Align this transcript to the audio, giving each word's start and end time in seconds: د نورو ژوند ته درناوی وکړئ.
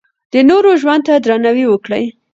د 0.33 0.35
نورو 0.49 0.71
ژوند 0.81 1.01
ته 1.07 1.13
درناوی 1.23 1.65
وکړئ. 1.69 2.03